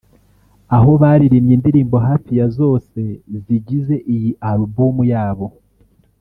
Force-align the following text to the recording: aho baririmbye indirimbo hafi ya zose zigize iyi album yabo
aho 0.75 0.91
baririmbye 1.01 1.53
indirimbo 1.57 1.97
hafi 2.07 2.29
ya 2.39 2.47
zose 2.57 3.01
zigize 3.45 3.95
iyi 4.13 4.31
album 4.51 4.95
yabo 5.13 5.47